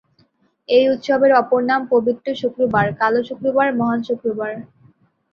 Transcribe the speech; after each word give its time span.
এই 0.69 0.85
উৎসবের 0.89 1.31
অপর 1.33 1.61
নাম 1.63 1.81
"পবিত্র 1.91 2.27
শুক্রবার", 2.41 2.85
"কালো 2.99 3.19
শুক্রবার", 3.29 3.67
"মহান 3.79 3.99
শুক্রবার"। 4.03 4.51